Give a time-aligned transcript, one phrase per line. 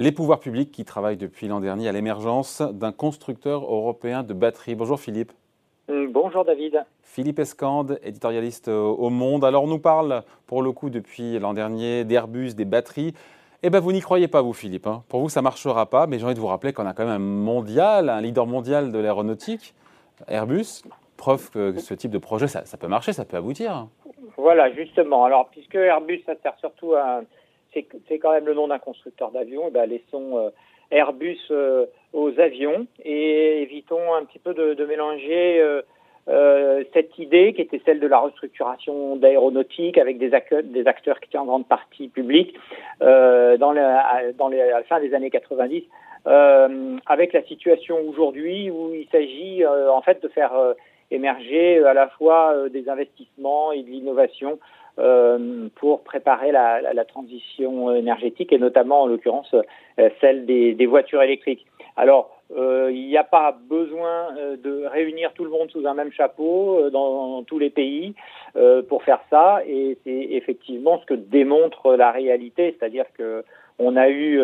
[0.00, 4.74] Les pouvoirs publics qui travaillent depuis l'an dernier à l'émergence d'un constructeur européen de batteries.
[4.74, 5.30] Bonjour Philippe.
[5.88, 6.86] Mm, bonjour David.
[7.02, 9.44] Philippe Escande, éditorialiste au Monde.
[9.44, 13.12] Alors on nous parle pour le coup depuis l'an dernier d'Airbus, des batteries.
[13.62, 14.86] Eh bien vous n'y croyez pas vous Philippe.
[14.86, 15.04] Hein.
[15.10, 17.04] Pour vous ça ne marchera pas, mais j'ai envie de vous rappeler qu'on a quand
[17.04, 19.74] même un mondial, un leader mondial de l'aéronautique,
[20.28, 20.82] Airbus.
[21.18, 23.88] Preuve que ce type de projet, ça, ça peut marcher, ça peut aboutir.
[24.38, 25.26] Voilà, justement.
[25.26, 27.20] Alors, puisque Airbus, ça sert surtout à,
[27.72, 30.50] c'est quand même le nom d'un constructeur d'avions, eh ben laissons euh,
[30.90, 35.60] Airbus euh, aux avions et évitons un petit peu de, mélanger
[36.28, 41.38] euh, cette idée qui était celle de la restructuration d'aéronautique avec des, acteurs qui étaient
[41.38, 42.54] en grande partie publics
[43.00, 45.84] dans, la, dans les, à la fin des années 90
[47.06, 50.52] avec la situation aujourd'hui où il s'agit en fait de faire
[51.10, 54.79] émerger à la fois des investissements et de l'innovation euh,
[55.76, 61.66] pour préparer la, transition énergétique et notamment en l'occurrence euh, celle des, voitures électriques.
[61.96, 64.28] Alors, euh, il n'y a pas besoin
[64.62, 68.14] de réunir tout le monde sous un même chapeau dans, tous les pays
[68.88, 73.44] pour faire ça, et c'est effectivement ce que démontre la réalité, c'est-à-dire que
[73.78, 74.38] on a eu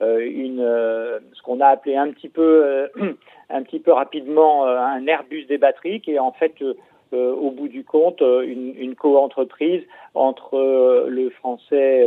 [0.00, 0.64] une,
[1.32, 2.88] ce qu'on a appelé un petit peu,
[3.50, 6.74] un petit peu rapidement un Airbus des batteries, qui est en fait euh,
[7.12, 9.82] au bout du compte euh, une, une co-entreprise
[10.14, 12.06] entre euh, le français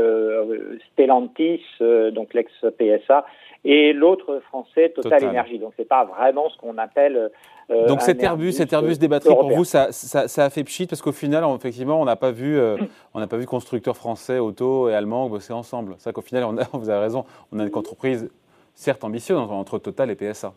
[0.92, 1.64] Stellantis,
[2.12, 3.26] donc l'ex-PSA,
[3.66, 5.60] et l'autre français Total, Energy.
[5.60, 7.32] Donc c'est pas vraiment ce qu'on appelle
[7.70, 10.88] donc cet Airbus, cet Airbus des batteries pour vous, ça, ça, ça, a fait pchit
[10.88, 12.58] parce qu'au final, effectivement, on n'a pas vu,
[13.14, 15.96] on n'a pas vu constructeurs français, auto et allemands bosser ensemble.
[15.98, 18.30] C'est qu'au final, on a, vous avez raison, on a une entreprise
[18.74, 20.54] certes ambitieuse entre Total et PSA.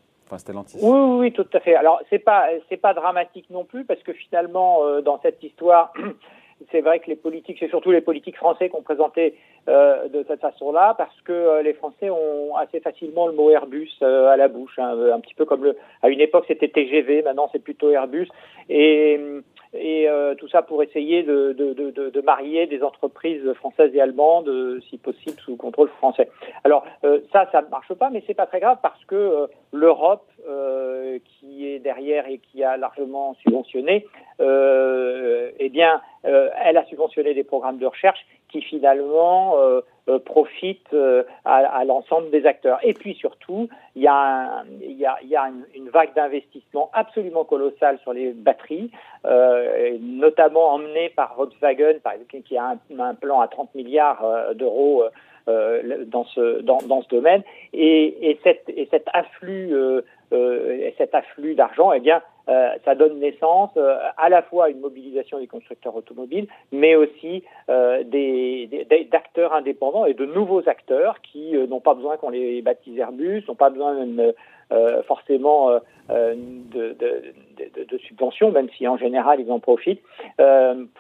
[0.81, 1.75] Oui, oui, tout à fait.
[1.75, 2.49] Alors, c'est pas,
[2.81, 5.93] pas dramatique non plus, parce que finalement, euh, dans cette histoire,
[6.71, 9.35] c'est vrai que les politiques, c'est surtout les politiques français qui ont présenté
[9.69, 13.91] euh, de cette façon-là, parce que euh, les Français ont assez facilement le mot Airbus
[14.01, 17.63] à la bouche, hein, un petit peu comme à une époque c'était TGV, maintenant c'est
[17.63, 18.29] plutôt Airbus,
[18.69, 19.40] et euh,
[20.35, 24.81] tout ça pour essayer de, de, de, de, marier des entreprises françaises et allemandes, euh,
[24.89, 26.29] si possible sous contrôle français.
[26.65, 30.27] Alors euh, ça, ça ne marche pas, mais c'est pas très grave parce que l'Europe,
[31.25, 31.40] qui
[31.79, 34.07] derrière et qui a largement subventionné,
[34.41, 41.23] eh bien, elle a subventionné des programmes de recherche qui finalement euh, euh, profitent euh,
[41.45, 42.79] à, l'ensemble des acteurs.
[42.83, 44.65] Et puis surtout, il y a,
[45.75, 48.91] une, vague d'investissement absolument colossale sur les batteries,
[49.25, 51.99] euh, notamment emmenée par Volkswagen,
[52.45, 55.05] qui a un, plan à 30 milliards d'euros
[55.49, 57.43] euh, dans ce domaine
[57.73, 58.39] et,
[60.33, 64.69] euh, cet afflux d'argent, eh bien, euh, ça donne naissance euh, à la fois à
[64.71, 68.69] une mobilisation des constructeurs automobiles, mais aussi euh, des,
[69.11, 73.55] d'acteurs indépendants et de nouveaux acteurs qui n'ont pas besoin qu'on les baptise Airbus, n'ont
[73.55, 73.95] pas besoin
[75.07, 75.71] forcément
[76.09, 76.97] de,
[78.09, 80.03] subventions, même si en général ils en profitent,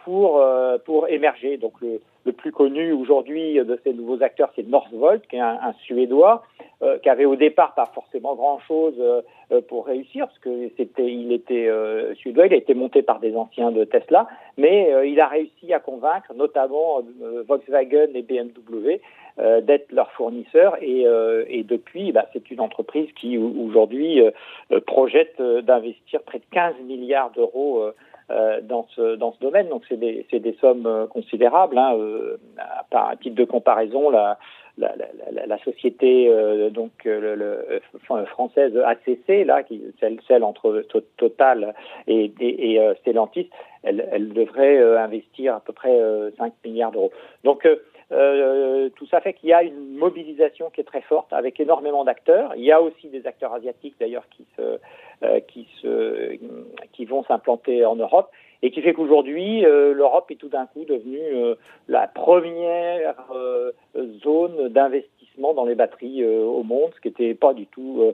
[0.05, 0.45] pour,
[0.85, 1.57] pour émerger.
[1.57, 5.73] Donc le, le plus connu aujourd'hui de ces nouveaux acteurs, c'est Northvolt, qui est un
[5.85, 6.45] Suédois,
[6.83, 9.21] euh, qui avait au départ pas forcément grand-chose euh,
[9.53, 11.69] euh, pour réussir, parce que c'était, il était
[12.15, 14.27] suédois, il a été monté par des anciens de Tesla,
[14.57, 17.03] mais il a réussi à convaincre notamment
[17.47, 18.99] Volkswagen et BMW
[19.63, 21.05] d'être leurs fournisseurs, et,
[21.49, 24.23] et depuis, bah, c'est une entreprise qui aujourd'hui
[24.87, 27.85] projette d'investir près de 15 milliards d'euros
[28.63, 29.69] dans ce dans ce domaine.
[29.69, 31.77] Donc c'est des c'est des sommes considérables.
[31.79, 31.97] Hein,
[32.91, 34.39] à, titre de comparaison, la
[34.81, 34.95] la,
[35.33, 40.85] la, la, société euh, donc euh, le, le, française ACC là, qui celle, celle entre
[41.17, 41.75] Total
[42.07, 43.51] et, et, et euh, Stellantis,
[43.83, 45.97] elle, elle devrait investir à peu près
[46.37, 47.13] 5 milliards d'euros.
[47.45, 47.67] Donc
[48.11, 52.55] tout ça fait qu'il y a une mobilisation qui est très forte avec énormément d'acteurs.
[52.57, 54.79] Il y a aussi des acteurs asiatiques d'ailleurs qui se
[55.49, 56.39] qui se
[56.93, 58.31] qui vont s'implanter en Europe
[58.63, 61.55] et qui fait qu'aujourd'hui, euh, l'Europe est tout d'un coup devenue euh,
[61.89, 63.73] la première euh,
[64.23, 68.13] zone d'investissement dans les batteries au monde, ce qui n'était pas du tout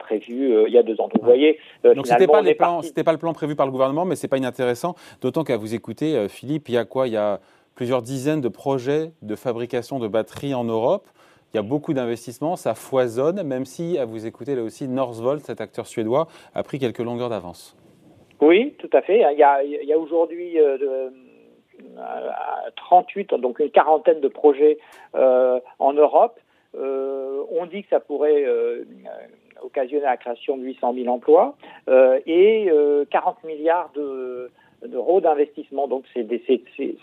[0.00, 1.06] prévu il y a deux ans.
[1.06, 4.26] Donc, vous voyez, donc c'était pas, pas le plan prévu par le gouvernement, mais c'est
[4.26, 7.06] pas inintéressant, d'autant qu'à vous écouter, Philippe, il y a quoi?
[7.06, 7.38] Il y a
[7.76, 11.06] plusieurs dizaines de projets de fabrication de batteries en Europe.
[11.52, 15.44] Il y a beaucoup d'investissements, ça foisonne, même si, à vous écouter là aussi, Northvolt,
[15.44, 17.76] cet acteur suédois, a pris quelques longueurs d'avance.
[18.40, 19.22] Oui, tout à fait.
[19.32, 19.42] Il y
[19.92, 21.10] a, aujourd'hui euh,
[22.76, 24.78] 38, euh, donc une quarantaine de projets
[25.14, 26.40] euh, en Europe.
[26.74, 28.84] Euh, on dit que ça pourrait euh,
[29.62, 31.56] occasionner la création de 800 000 emplois
[32.26, 32.70] et
[33.10, 34.50] 40 milliards de
[34.86, 35.88] d'euros d'investissement.
[35.88, 36.26] Donc c'est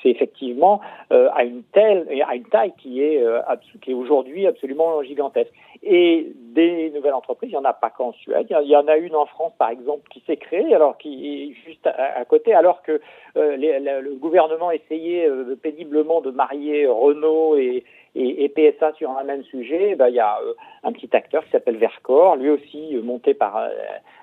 [0.06, 0.82] effectivement
[1.12, 3.42] euh, à une telle, à une taille qui est, euh,
[3.82, 5.52] qui est aujourd'hui absolument gigantesque.
[5.84, 8.48] Et des nouvelles entreprises, il n'y en a pas qu'en Suède.
[8.50, 11.70] Il y en a une en France, par exemple, qui s'est créée, alors qui est
[11.70, 13.02] juste à, côté, alors que
[13.36, 15.30] euh, le gouvernement essayait
[15.62, 17.84] péniblement de marier Renault et,
[18.16, 21.52] et, PSA sur un même sujet, ben, il y a euh, un petit acteur qui
[21.52, 23.70] s'appelle Vercor, lui aussi euh, monté par euh,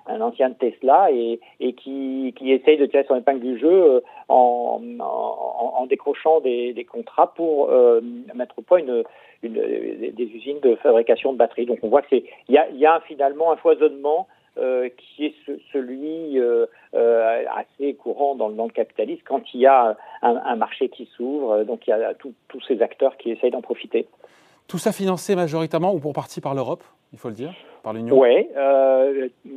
[0.06, 4.02] un ancien de Tesla et, et qui, qui, essaye de tirer son épingle du jeu
[4.28, 7.70] en, en, en décrochant des, des, contrats pour
[8.34, 9.04] mettre au point une,
[9.42, 11.66] une, des usines de fabrication de batteries.
[11.66, 14.39] Donc on voit qu'il y a, y a finalement un foisonnement euh,
[14.96, 15.34] qui est
[15.72, 21.08] celui euh, euh, assez courant dans, le capitalisme quand il y a un, marché qui
[21.16, 24.06] s'ouvre, donc il y a tous ces acteurs qui essayent d'en profiter.
[24.68, 27.52] Tout ça financé majoritairement ou pour partie par l'Europe, il faut le dire,
[27.82, 28.18] par l'Union?
[28.18, 28.46] Oui,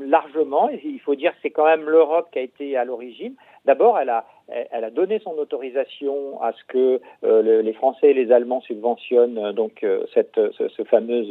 [0.08, 0.70] largement.
[0.70, 3.36] Il faut dire que c'est quand même l'Europe qui a été à l'origine.
[3.66, 8.60] D'abord, elle a, donné son autorisation à ce que euh, les Français et les Allemands
[8.60, 11.26] subventionnent euh, donc euh, cette ce, ce, fameux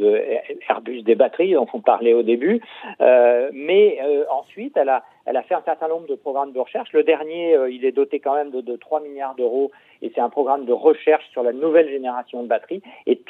[0.67, 2.61] Airbus des batteries dont on parlait au début.
[2.99, 3.99] mais
[4.31, 6.91] ensuite, elle a fait un certain nombre de programmes de recherche.
[6.91, 9.71] Le dernier, il est doté quand même de, de 3 milliards d'euros
[10.01, 12.81] et c'est un programme de recherche sur la nouvelle génération de batteries.
[13.05, 13.21] Et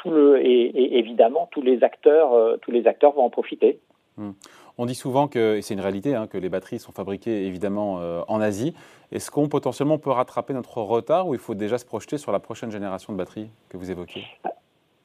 [0.98, 3.78] évidemment tous les acteurs vont en profiter.
[4.16, 4.30] Hmm.
[4.76, 8.00] On dit souvent que, et c'est une réalité, hein, que les batteries sont fabriquées évidemment
[8.00, 8.74] euh, en Asie.
[9.12, 12.40] Est-ce qu'on potentiellement peut rattraper notre retard ou il faut déjà se projeter sur la
[12.40, 14.24] prochaine génération de batteries que vous évoquez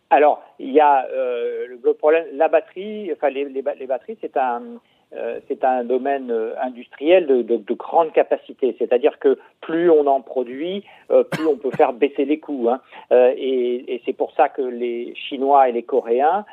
[0.09, 4.63] Alors, il y a euh, le problème, la batterie, enfin les, batteries, c'est un,
[5.47, 8.75] c'est un domaine euh, industriel de, de, de grande capacité.
[8.77, 12.69] C'est-à-dire que plus on en produit, euh, plus on peut faire baisser les coûts.
[12.69, 12.79] Hein.
[13.11, 16.45] et, c'est pour ça que les Chinois et les Coréens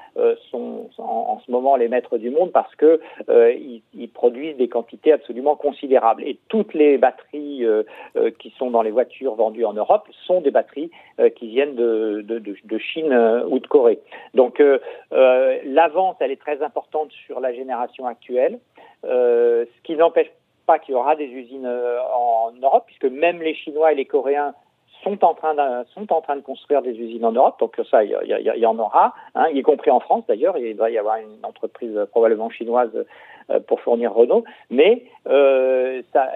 [0.51, 5.57] sont en, ce moment les maîtres du monde parce que ils, produisent des quantités absolument
[5.57, 6.25] considérables.
[6.25, 7.65] Et toutes les batteries
[8.39, 10.91] qui sont dans les voitures vendues en Europe sont des batteries
[11.37, 13.15] qui viennent de, Chine
[13.49, 14.01] ou de Corée.
[14.35, 14.63] Donc
[15.11, 18.46] l'avance, elle est très importante sur la génération actuelle euh,
[19.07, 20.31] ce qui n'empêche
[20.67, 24.05] pas qu'il y aura des usines euh, en Europe, puisque même les Chinois et les
[24.05, 24.55] Coréens
[25.03, 29.15] sont en train de, construire des usines en Europe, donc ça, il y, en aura,
[29.35, 30.59] hein, y compris en France d'ailleurs.
[30.59, 32.91] Il va y avoir une entreprise probablement chinoise
[33.51, 35.05] euh, pour fournir Renault, mais
[36.13, 36.31] ça,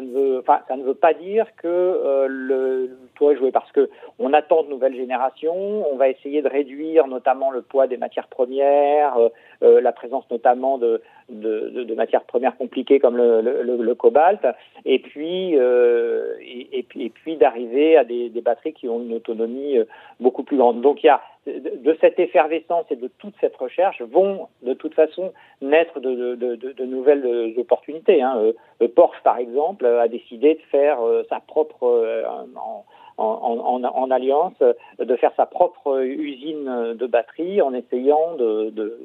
[0.00, 3.88] ne veut, pas dire que euh, le, tour est joué parce que
[4.18, 5.90] on attend de nouvelles générations.
[5.90, 9.28] On va essayer de réduire notamment le poids des matières premières, euh,
[9.62, 14.46] euh, la présence notamment de, de, de, matières premières compliquées comme le, le, le cobalt,
[14.84, 19.14] et puis et, et, puis, et puis d'arriver à des, des, batteries qui ont une
[19.14, 19.76] autonomie
[20.20, 20.80] beaucoup plus grande.
[20.80, 24.94] Donc il y a de cette effervescence et de toute cette recherche vont de toute
[24.94, 28.20] façon naître de, de, de, de nouvelles opportunités.
[28.20, 28.36] Hein.
[28.82, 32.24] Euh, Porsche, par exemple, a décidé de faire euh, sa propre, euh,
[32.56, 32.84] en,
[33.18, 34.60] en, en, en, alliance,
[34.98, 38.98] de faire sa propre usine de batterie en essayant de, de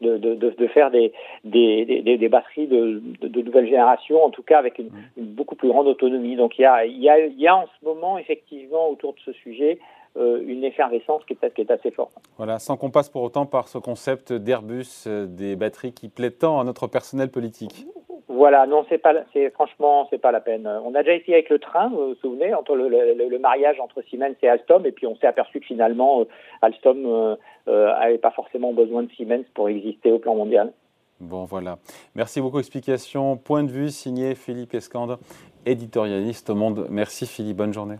[0.00, 1.12] de, de, de, faire des,
[1.44, 5.56] des, des, des batteries de, de, nouvelle génération, en tout cas avec une, une, beaucoup
[5.56, 6.36] plus grande autonomie.
[6.36, 9.14] Donc il y, a, il, y a, il y a en ce moment effectivement autour
[9.14, 9.78] de ce sujet
[10.16, 12.12] euh, une effervescence qui est, qui est, assez forte.
[12.36, 16.32] Voilà, sans qu'on passe pour autant par ce concept d'Airbus, euh, des batteries qui plaît
[16.32, 17.86] tant à notre personnel politique.
[18.32, 20.68] Voilà, non, c'est pas, c'est franchement, c'est pas la peine.
[20.84, 24.02] On a déjà essayé avec le train, vous vous souvenez, entre le, le, mariage entre
[24.02, 26.24] Siemens et Alstom, et puis on s'est aperçu que finalement, euh,
[26.62, 30.72] Alstom n'avait pas forcément besoin de Siemens pour exister au plan mondial.
[31.20, 31.78] Bon, voilà.
[32.14, 32.60] Merci beaucoup.
[32.60, 35.18] Explication, point de vue signé Philippe Escande,
[35.66, 36.86] éditorialiste au Monde.
[36.88, 37.96] Merci Philippe, bonne journée.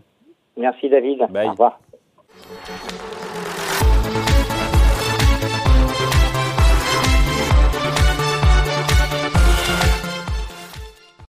[0.55, 1.23] Merci David.
[1.23, 1.79] Au revoir.